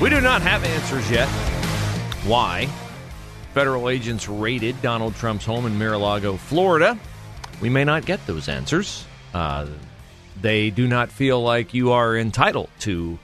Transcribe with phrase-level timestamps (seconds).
[0.00, 1.28] We do not have answers yet.
[2.24, 2.66] Why?
[3.52, 6.98] Federal agents raided Donald Trump's home in Mar-a-Lago, Florida.
[7.60, 9.04] We may not get those answers.
[9.34, 9.66] Uh,
[10.40, 13.18] they do not feel like you are entitled to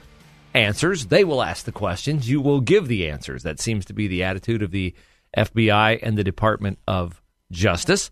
[0.53, 1.07] answers.
[1.07, 2.29] They will ask the questions.
[2.29, 3.41] You will give the answers.
[3.41, 4.93] That seems to be the attitude of the
[5.35, 8.11] FBI and the Department of Justice.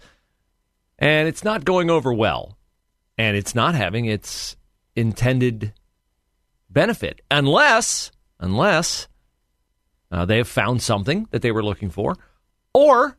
[0.98, 2.58] And it's not going over well.
[3.16, 4.56] And it's not having its
[4.96, 5.74] intended
[6.70, 9.08] benefit unless unless
[10.12, 12.16] uh, they have found something that they were looking for,
[12.74, 13.18] or,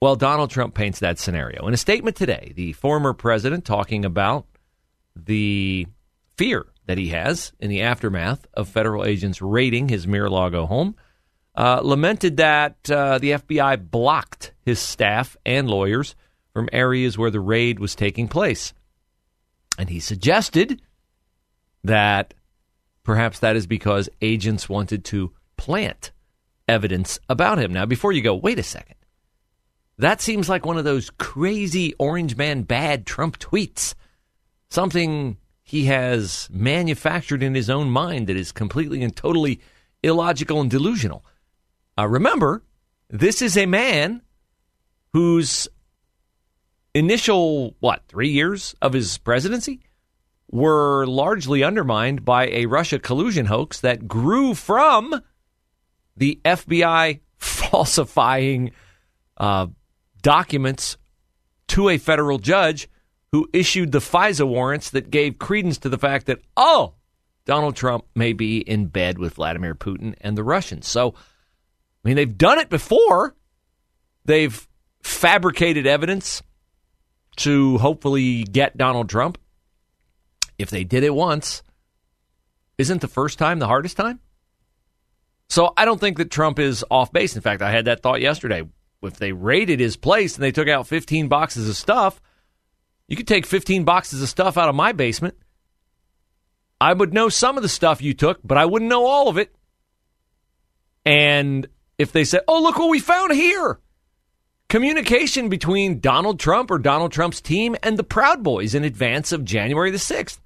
[0.00, 1.66] well, Donald Trump paints that scenario.
[1.66, 4.46] In a statement today, the former president talking about
[5.16, 5.86] the
[6.36, 10.96] fear that he has in the aftermath of federal agents raiding his Mar-a-Lago home,
[11.56, 16.14] uh, lamented that uh, the FBI blocked his staff and lawyers
[16.52, 18.72] from areas where the raid was taking place.
[19.78, 20.82] And he suggested
[21.84, 22.34] that
[23.04, 26.10] Perhaps that is because agents wanted to plant
[26.66, 27.72] evidence about him.
[27.72, 28.96] Now, before you go, wait a second.
[29.98, 33.94] That seems like one of those crazy orange man bad Trump tweets.
[34.70, 39.60] Something he has manufactured in his own mind that is completely and totally
[40.02, 41.24] illogical and delusional.
[41.96, 42.62] Uh, remember,
[43.08, 44.20] this is a man
[45.12, 45.68] whose
[46.94, 49.80] initial, what, three years of his presidency
[50.54, 55.20] were largely undermined by a Russia collusion hoax that grew from
[56.16, 58.70] the FBI falsifying
[59.36, 59.66] uh,
[60.22, 60.96] documents
[61.66, 62.88] to a federal judge
[63.32, 66.94] who issued the FISA warrants that gave credence to the fact that, oh,
[67.46, 70.86] Donald Trump may be in bed with Vladimir Putin and the Russians.
[70.86, 71.14] So,
[72.04, 73.34] I mean, they've done it before.
[74.24, 74.68] They've
[75.02, 76.44] fabricated evidence
[77.38, 79.36] to hopefully get Donald Trump
[80.58, 81.62] if they did it once,
[82.78, 84.20] isn't the first time the hardest time?
[85.48, 87.36] So I don't think that Trump is off base.
[87.36, 88.62] In fact, I had that thought yesterday.
[89.02, 92.20] If they raided his place and they took out 15 boxes of stuff,
[93.06, 95.36] you could take 15 boxes of stuff out of my basement.
[96.80, 99.38] I would know some of the stuff you took, but I wouldn't know all of
[99.38, 99.54] it.
[101.04, 103.78] And if they said, oh, look what we found here
[104.68, 109.44] communication between Donald Trump or Donald Trump's team and the Proud Boys in advance of
[109.44, 110.40] January the 6th.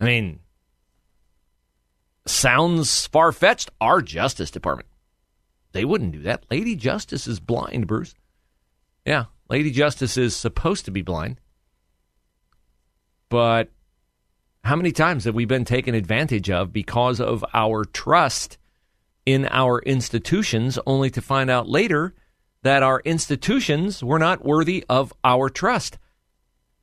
[0.00, 0.40] I mean,
[2.26, 3.70] sounds far fetched.
[3.80, 4.88] Our Justice Department.
[5.72, 6.46] They wouldn't do that.
[6.50, 8.14] Lady Justice is blind, Bruce.
[9.04, 11.40] Yeah, Lady Justice is supposed to be blind.
[13.28, 13.68] But
[14.64, 18.58] how many times have we been taken advantage of because of our trust
[19.24, 22.14] in our institutions, only to find out later
[22.62, 25.98] that our institutions were not worthy of our trust?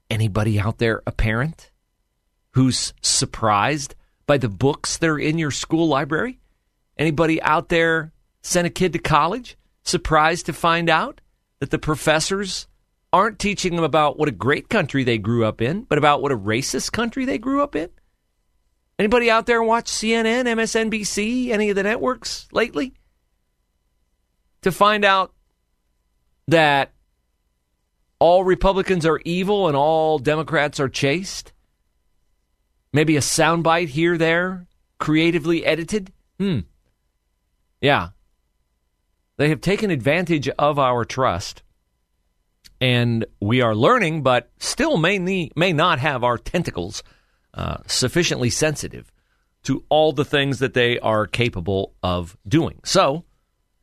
[0.10, 1.72] Anybody out there a parent?
[2.58, 3.94] Who's surprised
[4.26, 6.40] by the books that are in your school library?
[6.98, 11.22] Anybody out there sent a kid to college surprised to find out
[11.60, 12.68] that the professors
[13.14, 16.32] aren't teaching them about what a great country they grew up in, but about what
[16.32, 17.92] a racist country they grew up in?
[18.98, 22.96] Anybody out there watch CNN, MSNBC, any of the networks lately?
[24.64, 25.32] To find out
[26.48, 26.92] that
[28.18, 31.54] all Republicans are evil and all Democrats are chaste?
[32.94, 34.68] Maybe a soundbite here, there,
[35.00, 36.12] creatively edited.
[36.40, 36.60] Hmm.
[37.82, 38.10] Yeah.
[39.38, 41.62] They have taken advantage of our trust,
[42.82, 47.04] and we are learning, but still may, need, may not have our tentacles
[47.54, 49.12] uh, sufficiently sensitive
[49.64, 52.80] to all the things that they are capable of doing.
[52.84, 53.26] So,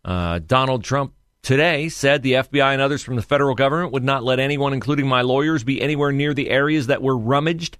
[0.04, 1.12] uh, Donald Trump
[1.42, 5.06] today said the FBI and others from the federal government would not let anyone, including
[5.06, 7.78] my lawyers, be anywhere near the areas that were rummaged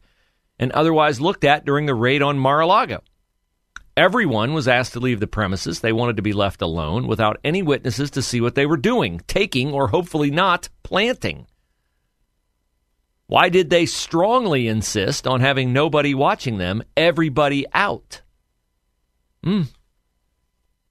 [0.59, 3.03] and otherwise looked at during the raid on Mar a Lago.
[3.97, 5.81] Everyone was asked to leave the premises.
[5.81, 9.21] They wanted to be left alone without any witnesses to see what they were doing,
[9.29, 11.47] taking, or hopefully not planting.
[13.27, 18.23] Why did they strongly insist on having nobody watching them, everybody out?
[19.43, 19.63] Hmm.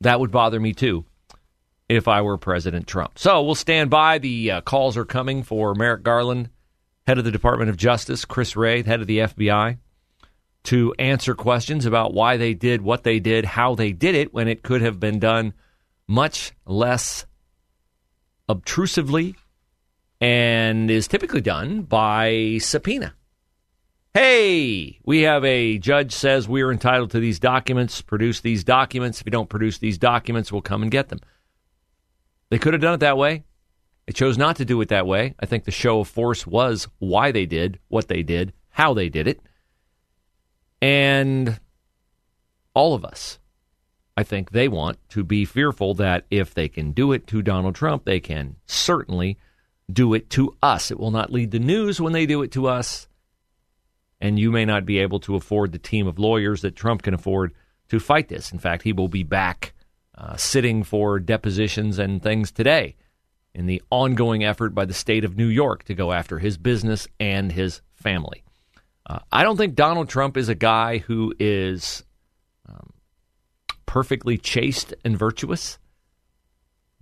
[0.01, 1.05] That would bother me too
[1.89, 3.19] if I were President Trump.
[3.19, 4.17] So we'll stand by.
[4.17, 6.49] The uh, calls are coming for Merrick Garland,
[7.07, 9.77] head of the Department of Justice, Chris Wray, head of the FBI,
[10.63, 14.47] to answer questions about why they did what they did, how they did it, when
[14.47, 15.53] it could have been done
[16.07, 17.25] much less
[18.47, 19.35] obtrusively
[20.21, 23.13] and is typically done by subpoena.
[24.13, 29.19] Hey, we have a judge says we're entitled to these documents, produce these documents.
[29.19, 31.19] If you don't produce these documents, we'll come and get them.
[32.49, 33.43] They could have done it that way.
[34.05, 35.33] They chose not to do it that way.
[35.39, 39.09] I think the show of force was why they did what they did, how they
[39.09, 39.39] did it.
[40.81, 41.59] And
[42.73, 43.39] all of us,
[44.17, 47.75] I think they want to be fearful that if they can do it to Donald
[47.75, 49.37] Trump, they can certainly
[49.91, 50.91] do it to us.
[50.91, 53.07] It will not lead the news when they do it to us.
[54.19, 57.13] And you may not be able to afford the team of lawyers that Trump can
[57.13, 57.53] afford
[57.89, 58.51] to fight this.
[58.51, 59.73] In fact, he will be back
[60.15, 62.95] uh, sitting for depositions and things today
[63.53, 67.07] in the ongoing effort by the state of New York to go after his business
[67.19, 68.43] and his family.
[69.05, 72.03] Uh, I don't think Donald Trump is a guy who is
[72.67, 72.93] um,
[73.85, 75.77] perfectly chaste and virtuous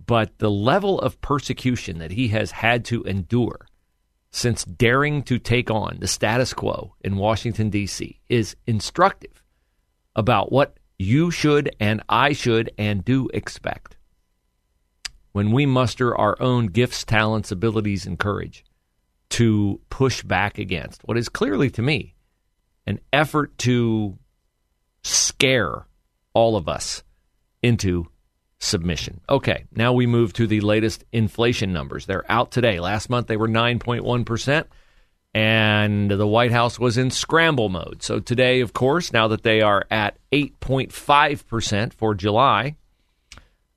[0.06, 3.66] but the level of persecution that he has had to endure
[4.30, 9.42] since daring to take on the status quo in Washington, D.C., is instructive
[10.16, 13.96] about what you should and I should and do expect
[15.32, 18.64] when we muster our own gifts, talents, abilities, and courage
[19.30, 22.14] to push back against what is clearly to me
[22.86, 24.18] an effort to
[25.02, 25.86] scare
[26.34, 27.02] all of us
[27.62, 28.06] into
[28.58, 29.20] submission.
[29.28, 32.06] Okay, now we move to the latest inflation numbers.
[32.06, 32.80] They're out today.
[32.80, 34.64] Last month they were 9.1%,
[35.34, 38.02] and the White House was in scramble mode.
[38.02, 42.76] So today, of course, now that they are at 8.5% for July,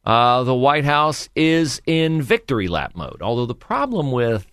[0.06, 3.22] uh, the White House is in victory lap mode.
[3.22, 4.46] Although the problem with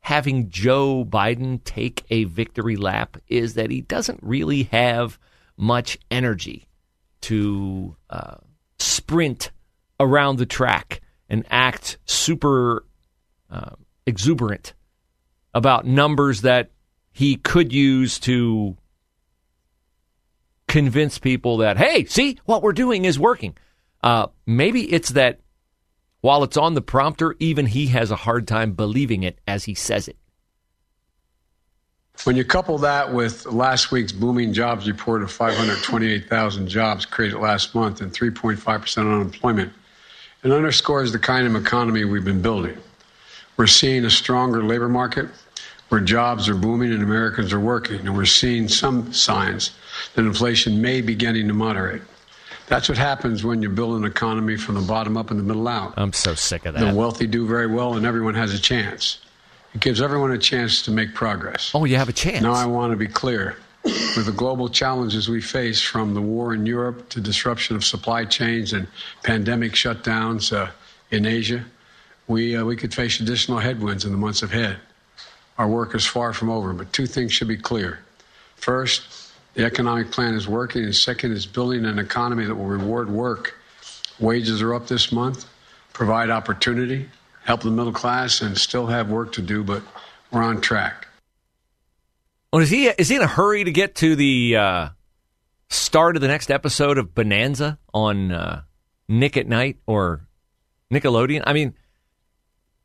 [0.00, 5.18] having Joe Biden take a victory lap is that he doesn't really have
[5.56, 6.68] much energy
[7.22, 8.36] to uh,
[8.78, 9.50] sprint
[9.98, 12.84] around the track and act super
[13.50, 13.74] uh,
[14.06, 14.74] exuberant
[15.52, 16.70] about numbers that
[17.12, 18.76] he could use to
[20.68, 23.56] convince people that, hey, see, what we're doing is working.
[24.06, 25.40] Uh, maybe it's that
[26.20, 29.74] while it's on the prompter, even he has a hard time believing it as he
[29.74, 30.16] says it.
[32.22, 37.74] When you couple that with last week's booming jobs report of 528,000 jobs created last
[37.74, 39.72] month and 3.5% unemployment,
[40.44, 42.78] it underscores the kind of economy we've been building.
[43.56, 45.26] We're seeing a stronger labor market
[45.88, 49.72] where jobs are booming and Americans are working, and we're seeing some signs
[50.14, 52.02] that inflation may be beginning to moderate.
[52.68, 55.68] That's what happens when you build an economy from the bottom up and the middle
[55.68, 55.94] out.
[55.96, 56.80] I'm so sick of that.
[56.80, 59.18] The wealthy do very well, and everyone has a chance.
[59.74, 61.70] It gives everyone a chance to make progress.
[61.74, 62.42] Oh, you have a chance.
[62.42, 63.56] Now, I want to be clear.
[63.84, 68.24] With the global challenges we face, from the war in Europe to disruption of supply
[68.24, 68.88] chains and
[69.22, 70.70] pandemic shutdowns uh,
[71.12, 71.64] in Asia,
[72.26, 74.78] we, uh, we could face additional headwinds in the months ahead.
[75.56, 78.00] Our work is far from over, but two things should be clear.
[78.56, 79.02] First,
[79.56, 83.58] the economic plan is working, and second is building an economy that will reward work.
[84.20, 85.46] Wages are up this month,
[85.94, 87.08] provide opportunity,
[87.44, 89.82] help the middle class, and still have work to do, but
[90.30, 91.08] we're on track.
[92.52, 94.88] Well, is he is he in a hurry to get to the uh,
[95.70, 98.62] start of the next episode of Bonanza on uh,
[99.08, 100.26] Nick at Night or
[100.92, 101.42] Nickelodeon?
[101.46, 101.74] I mean,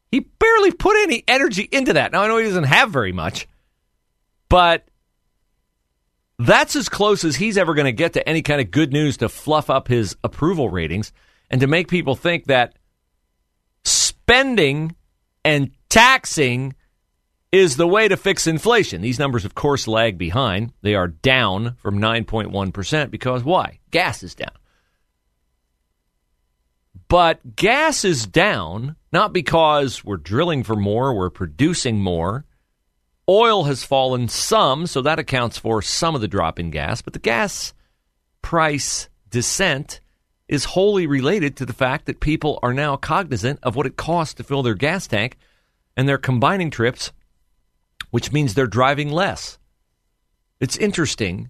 [0.10, 2.14] he barely put any energy into that.
[2.14, 3.48] Now I know he doesn't have very much,
[4.48, 4.88] but
[6.46, 9.18] that's as close as he's ever going to get to any kind of good news
[9.18, 11.12] to fluff up his approval ratings
[11.50, 12.76] and to make people think that
[13.84, 14.96] spending
[15.44, 16.76] and taxing
[17.52, 19.02] is the way to fix inflation.
[19.02, 20.72] These numbers, of course, lag behind.
[20.82, 23.80] They are down from 9.1% because why?
[23.92, 24.52] Gas is down.
[27.10, 32.46] But gas is down not because we're drilling for more, we're producing more.
[33.32, 37.14] Oil has fallen some, so that accounts for some of the drop in gas, but
[37.14, 37.74] the gas
[38.42, 40.02] price descent
[40.50, 44.34] is wholly related to the fact that people are now cognizant of what it costs
[44.34, 45.38] to fill their gas tank
[45.96, 47.14] and they're combining trips
[48.10, 49.58] which means they're driving less.
[50.60, 51.50] It's interesting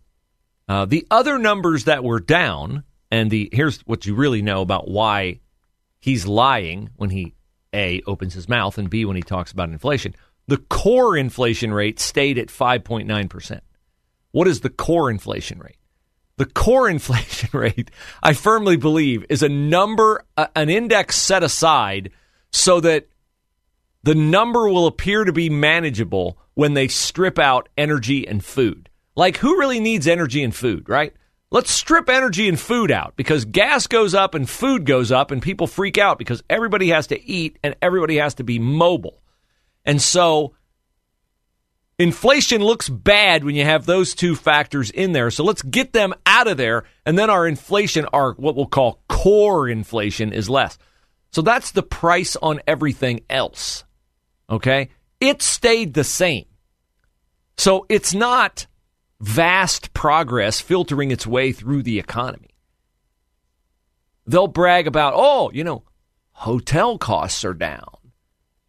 [0.67, 4.87] Uh, the other numbers that were down, and the here's what you really know about
[4.87, 5.39] why
[5.99, 7.33] he's lying when he
[7.73, 10.15] a opens his mouth and b when he talks about inflation.
[10.51, 13.63] The core inflation rate stayed at 5.9 percent.
[14.31, 15.77] What is the core inflation rate?
[16.35, 17.89] The core inflation rate,
[18.21, 22.11] I firmly believe, is a number, an index set aside
[22.51, 23.07] so that
[24.03, 28.89] the number will appear to be manageable when they strip out energy and food.
[29.15, 31.13] Like, who really needs energy and food, right?
[31.49, 35.41] Let's strip energy and food out because gas goes up and food goes up and
[35.41, 39.21] people freak out because everybody has to eat and everybody has to be mobile.
[39.85, 40.53] And so
[41.97, 45.31] inflation looks bad when you have those two factors in there.
[45.31, 46.83] So let's get them out of there.
[47.05, 50.77] And then our inflation, our what we'll call core inflation, is less.
[51.31, 53.83] So that's the price on everything else.
[54.49, 54.89] Okay?
[55.19, 56.45] It stayed the same.
[57.57, 58.67] So it's not
[59.19, 62.49] vast progress filtering its way through the economy.
[64.25, 65.83] They'll brag about, oh, you know,
[66.31, 68.00] hotel costs are down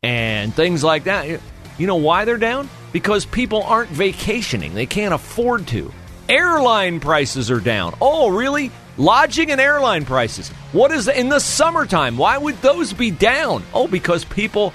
[0.02, 1.40] and things like that.
[1.78, 2.68] You know why they're down?
[2.92, 4.74] Because people aren't vacationing.
[4.74, 5.92] They can't afford to.
[6.28, 7.94] Airline prices are down.
[8.00, 8.70] Oh, really?
[8.98, 10.48] Lodging and airline prices.
[10.72, 12.16] What is in the summertime?
[12.16, 13.62] Why would those be down?
[13.72, 14.72] Oh, because people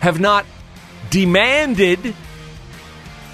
[0.00, 0.46] have not
[1.10, 2.14] demanded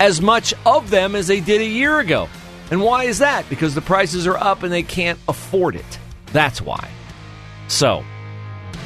[0.00, 2.28] as much of them as they did a year ago.
[2.70, 3.48] And why is that?
[3.48, 5.98] Because the prices are up and they can't afford it.
[6.32, 6.88] That's why.
[7.68, 8.04] So,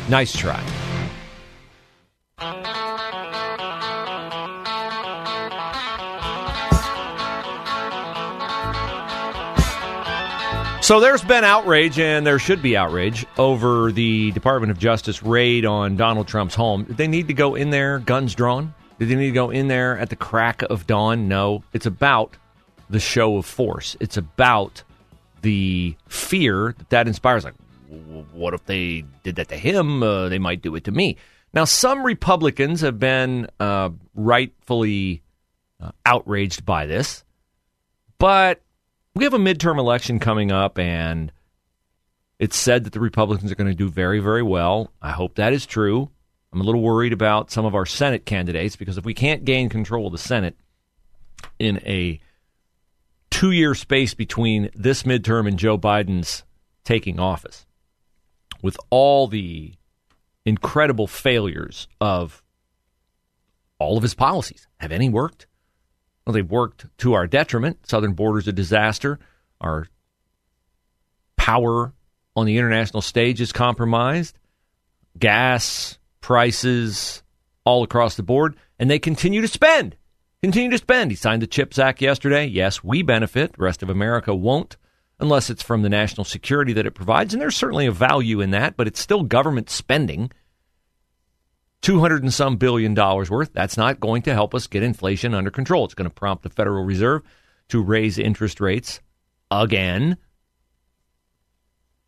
[0.08, 0.62] nice try.
[10.88, 15.66] So there's been outrage, and there should be outrage over the Department of Justice raid
[15.66, 16.84] on Donald Trump's home.
[16.84, 18.72] Did they need to go in there, guns drawn?
[18.98, 21.28] Did they need to go in there at the crack of dawn?
[21.28, 21.62] No.
[21.74, 22.38] It's about
[22.88, 23.98] the show of force.
[24.00, 24.82] It's about
[25.42, 27.44] the fear that that inspires.
[27.44, 27.56] Like,
[28.32, 30.02] what if they did that to him?
[30.02, 31.18] Uh, they might do it to me.
[31.52, 35.20] Now, some Republicans have been uh, rightfully
[35.82, 37.24] uh, outraged by this,
[38.16, 38.62] but
[39.14, 41.32] we have a midterm election coming up, and
[42.38, 44.92] it's said that the Republicans are going to do very, very well.
[45.02, 46.10] I hope that is true.
[46.52, 49.68] I'm a little worried about some of our Senate candidates because if we can't gain
[49.68, 50.56] control of the Senate
[51.58, 52.20] in a
[53.30, 56.44] two year space between this midterm and Joe Biden's
[56.84, 57.66] taking office,
[58.62, 59.74] with all the
[60.46, 62.42] incredible failures of
[63.78, 65.47] all of his policies, have any worked?
[66.28, 67.88] Well, they've worked to our detriment.
[67.88, 69.18] Southern border's a disaster.
[69.62, 69.88] Our
[71.38, 71.94] power
[72.36, 74.38] on the international stage is compromised.
[75.18, 77.22] Gas prices
[77.64, 79.96] all across the board, and they continue to spend.
[80.42, 81.10] Continue to spend.
[81.10, 82.44] He signed the CHIPS Act yesterday.
[82.44, 83.54] Yes, we benefit.
[83.54, 84.76] The rest of America won't,
[85.20, 87.32] unless it's from the national security that it provides.
[87.32, 90.30] And there's certainly a value in that, but it's still government spending.
[91.82, 93.52] 200 and some billion dollars worth.
[93.52, 95.84] That's not going to help us get inflation under control.
[95.84, 97.22] It's going to prompt the Federal Reserve
[97.68, 99.00] to raise interest rates
[99.50, 100.16] again.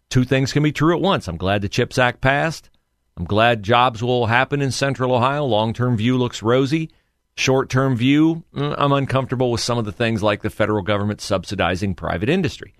[0.08, 1.28] Two things can be true at once.
[1.28, 2.68] I'm glad the CHIPS Act passed.
[3.16, 5.44] I'm glad jobs will happen in Central Ohio.
[5.44, 6.90] Long term view looks rosy.
[7.36, 11.20] Short term view, mm, I'm uncomfortable with some of the things like the federal government
[11.20, 12.74] subsidizing private industry.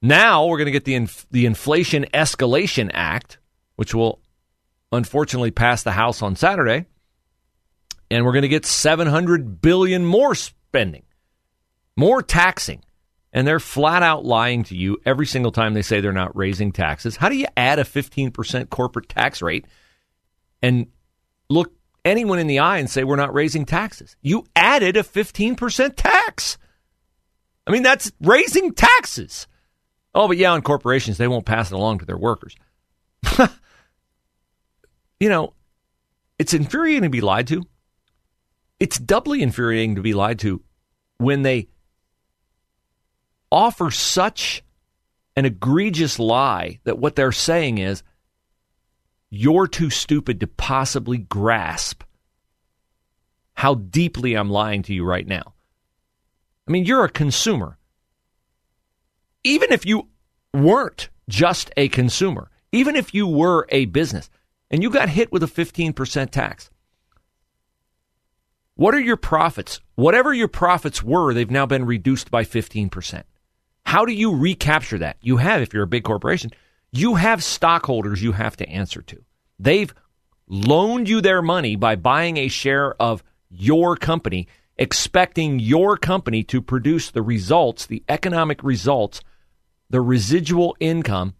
[0.00, 3.38] Now we're going to get the, inf- the Inflation Escalation Act,
[3.76, 4.21] which will
[4.92, 6.86] unfortunately passed the House on Saturday,
[8.10, 11.04] and we're going to get 700 billion more spending,
[11.96, 12.84] more taxing.
[13.34, 16.70] And they're flat out lying to you every single time they say they're not raising
[16.70, 17.16] taxes.
[17.16, 19.64] How do you add a 15% corporate tax rate
[20.60, 20.88] and
[21.48, 21.72] look
[22.04, 24.16] anyone in the eye and say we're not raising taxes?
[24.20, 26.58] You added a 15% tax.
[27.66, 29.46] I mean, that's raising taxes.
[30.14, 32.54] Oh, but yeah, on corporations, they won't pass it along to their workers.
[35.22, 35.54] you know,
[36.36, 37.62] it's infuriating to be lied to.
[38.80, 40.64] It's doubly infuriating to be lied to
[41.18, 41.68] when they
[43.48, 44.64] offer such
[45.36, 48.02] an egregious lie that what they're saying is
[49.30, 52.02] you're too stupid to possibly grasp
[53.54, 55.54] how deeply I'm lying to you right now.
[56.66, 57.78] I mean, you're a consumer.
[59.44, 60.08] Even if you
[60.52, 64.28] weren't just a consumer, even if you were a business,
[64.72, 66.70] and you got hit with a 15% tax.
[68.74, 69.80] What are your profits?
[69.94, 73.22] Whatever your profits were, they've now been reduced by 15%.
[73.84, 75.18] How do you recapture that?
[75.20, 76.50] You have, if you're a big corporation,
[76.90, 79.22] you have stockholders you have to answer to.
[79.58, 79.94] They've
[80.48, 84.48] loaned you their money by buying a share of your company,
[84.78, 89.20] expecting your company to produce the results, the economic results,
[89.90, 91.34] the residual income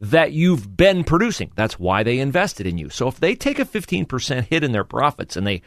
[0.00, 1.50] that you've been producing.
[1.56, 2.88] That's why they invested in you.
[2.88, 5.62] So if they take a 15% hit in their profits and they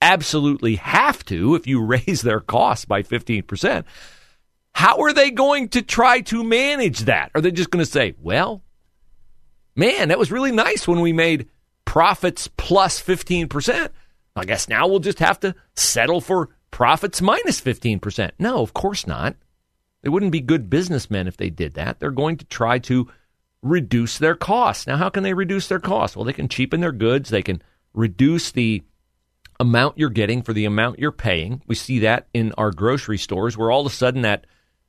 [0.00, 3.84] absolutely have to if you raise their costs by 15%,
[4.74, 7.30] how are they going to try to manage that?
[7.34, 8.62] Are they just going to say, well,
[9.76, 11.48] man, that was really nice when we made
[11.84, 13.88] profits plus 15%.
[14.34, 18.30] I guess now we'll just have to settle for profits minus 15%.
[18.38, 19.36] No, of course not.
[20.02, 22.00] They wouldn't be good businessmen if they did that.
[22.00, 23.08] They're going to try to
[23.62, 24.86] reduce their costs.
[24.86, 26.16] Now, how can they reduce their costs?
[26.16, 27.62] Well, they can cheapen their goods, they can
[27.94, 28.82] reduce the
[29.60, 31.62] amount you're getting for the amount you're paying.
[31.66, 34.46] We see that in our grocery stores where all of a sudden that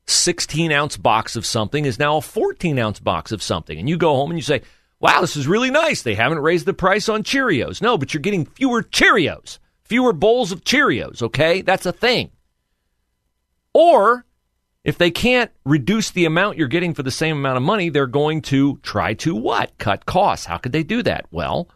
[0.08, 3.78] 16 ounce box of something is now a 14 ounce box of something.
[3.78, 4.62] And you go home and you say,
[5.00, 6.02] wow, this is really nice.
[6.02, 7.82] They haven't raised the price on Cheerios.
[7.82, 11.62] No, but you're getting fewer Cheerios, fewer bowls of Cheerios, okay?
[11.62, 12.32] That's a thing.
[13.74, 14.26] Or
[14.84, 18.08] if they can't reduce the amount you're getting for the same amount of money, they're
[18.08, 19.78] going to try to what?
[19.78, 20.46] Cut costs.
[20.46, 21.26] How could they do that?
[21.32, 21.70] Well,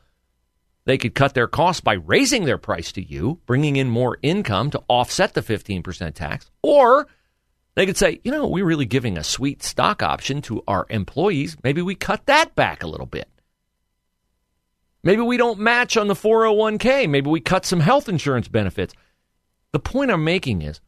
[0.85, 4.71] they could cut their costs by raising their price to you, bringing in more income
[4.71, 7.07] to offset the 15% tax, or
[7.75, 11.55] they could say, you know, we're really giving a sweet stock option to our employees.
[11.63, 13.29] Maybe we cut that back a little bit.
[15.03, 17.09] Maybe we don't match on the 401k.
[17.09, 18.93] Maybe we cut some health insurance benefits.
[19.71, 20.81] The point I'm making is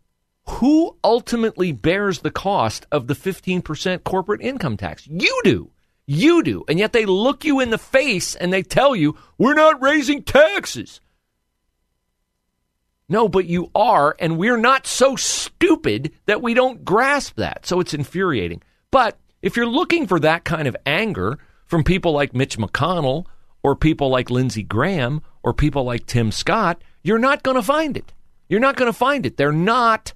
[0.49, 5.07] who ultimately bears the cost of the 15% corporate income tax?
[5.07, 5.71] You do.
[6.05, 6.65] You do.
[6.67, 10.23] And yet they look you in the face and they tell you, we're not raising
[10.23, 11.01] taxes.
[13.07, 17.65] No, but you are, and we're not so stupid that we don't grasp that.
[17.65, 18.61] So it's infuriating.
[18.91, 23.25] But if you're looking for that kind of anger from people like Mitch McConnell
[23.63, 27.97] or people like Lindsey Graham or people like Tim Scott, you're not going to find
[27.97, 28.13] it.
[28.47, 29.37] You're not going to find it.
[29.37, 30.13] They're not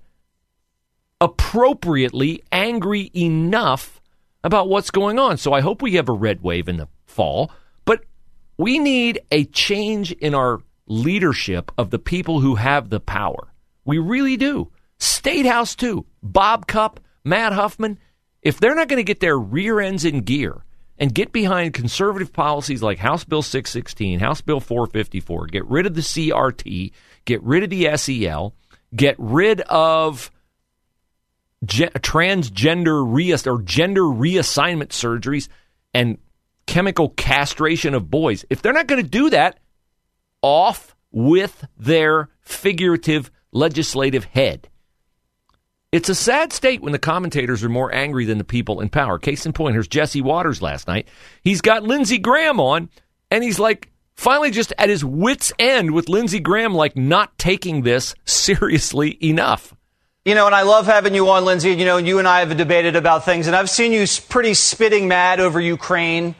[1.23, 4.01] appropriately angry enough
[4.43, 5.37] about what's going on.
[5.37, 7.49] So I hope we have a red wave in the fall,
[7.85, 8.03] but
[8.57, 13.53] we need a change in our leadership of the people who have the power.
[13.85, 14.69] We really do.
[14.99, 16.05] State House, too.
[16.21, 17.99] Bob Cupp, Matt Huffman,
[18.41, 20.65] if they're not going to get their rear ends in gear
[20.97, 25.95] and get behind conservative policies like House Bill 616, House Bill 454, get rid of
[25.95, 26.91] the CRT,
[27.23, 28.53] get rid of the SEL,
[28.93, 30.29] get rid of
[31.65, 35.47] ge- transgender reass- or gender reassignment surgeries
[35.93, 36.17] and
[36.65, 38.45] chemical castration of boys.
[38.49, 39.59] If they're not going to do that,
[40.41, 44.67] off with their figurative legislative head.
[45.91, 49.19] It's a sad state when the commentators are more angry than the people in power.
[49.19, 51.07] Case in point, here's Jesse Watters last night.
[51.43, 52.89] He's got Lindsey Graham on,
[53.29, 57.83] and he's like finally just at his wits' end with Lindsey Graham, like not taking
[57.83, 59.75] this seriously enough.
[60.25, 61.71] You know, and I love having you on, Lindsey.
[61.71, 65.09] You know, you and I have debated about things, and I've seen you pretty spitting
[65.09, 66.35] mad over Ukraine.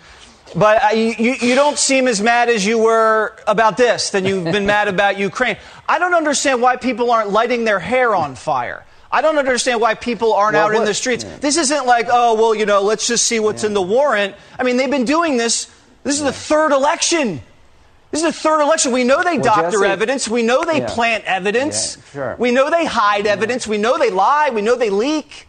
[0.56, 4.46] But uh, you, you don't seem as mad as you were about this than you've
[4.46, 5.58] been mad about Ukraine.
[5.86, 8.86] I don't understand why people aren't lighting their hair on fire.
[9.12, 11.26] I don't understand why people aren't well, out what, in the streets.
[11.26, 11.36] Yeah.
[11.40, 13.68] This isn't like, oh, well, you know, let's just see what's yeah.
[13.68, 14.34] in the warrant.
[14.58, 15.66] I mean, they've been doing this.
[16.04, 16.28] This is yeah.
[16.28, 17.42] the third election.
[18.14, 18.92] This is the third election.
[18.92, 20.28] We know they well, doctor Jesse, evidence.
[20.28, 20.88] We know they yeah.
[20.88, 21.98] plant evidence.
[21.98, 22.36] Yeah, sure.
[22.38, 23.66] We know they hide evidence.
[23.66, 24.52] We know they lie.
[24.52, 25.48] We know they leak.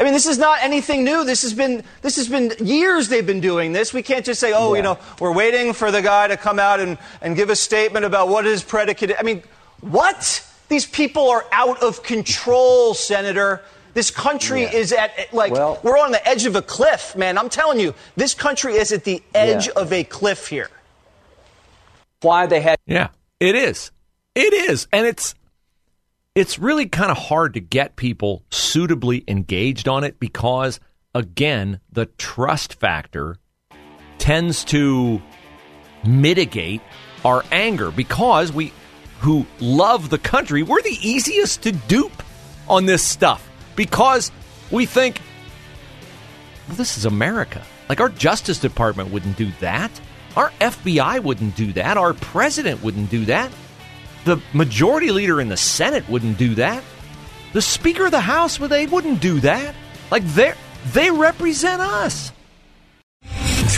[0.00, 1.24] I mean, this is not anything new.
[1.24, 3.94] This has been this has been years they've been doing this.
[3.94, 4.78] We can't just say, oh, yeah.
[4.78, 8.04] you know, we're waiting for the guy to come out and, and give a statement
[8.04, 9.12] about what is predicate.
[9.16, 9.44] I mean,
[9.80, 10.44] what?
[10.68, 13.62] These people are out of control, Senator.
[13.94, 14.72] This country yeah.
[14.72, 17.38] is at like well, we're on the edge of a cliff, man.
[17.38, 19.74] I'm telling you, this country is at the edge yeah.
[19.76, 20.68] of a cliff here
[22.22, 22.78] why they had.
[22.86, 23.08] Yeah,
[23.40, 23.90] it is.
[24.34, 24.88] It is.
[24.92, 25.34] And it's
[26.34, 30.80] it's really kind of hard to get people suitably engaged on it because
[31.14, 33.36] again, the trust factor
[34.18, 35.20] tends to
[36.06, 36.80] mitigate
[37.24, 38.72] our anger because we
[39.20, 42.22] who love the country, we're the easiest to dupe
[42.68, 44.32] on this stuff because
[44.70, 45.20] we think
[46.66, 47.62] well, this is America.
[47.88, 49.90] Like our Justice Department wouldn't do that.
[50.36, 51.96] Our FBI wouldn't do that.
[51.96, 53.52] Our president wouldn't do that.
[54.24, 56.82] The majority leader in the Senate wouldn't do that.
[57.52, 59.74] The Speaker of the House, well, they wouldn't do that.
[60.10, 60.54] Like they
[60.92, 62.32] they represent us.